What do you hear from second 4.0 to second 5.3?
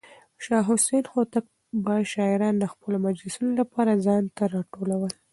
ځان ته راټولول.